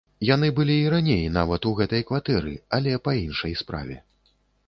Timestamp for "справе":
3.63-4.01